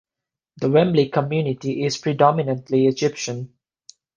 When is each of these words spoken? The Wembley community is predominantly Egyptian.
The 0.57 0.67
Wembley 0.67 1.09
community 1.09 1.83
is 1.83 1.99
predominantly 1.99 2.87
Egyptian. 2.87 3.53